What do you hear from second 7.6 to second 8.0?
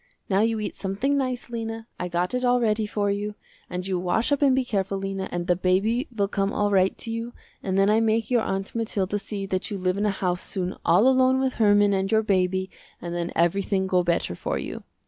and then I